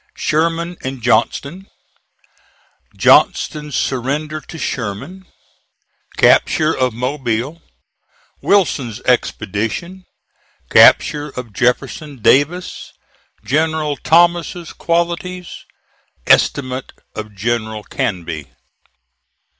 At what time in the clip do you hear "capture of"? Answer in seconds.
6.17-6.91, 10.71-11.53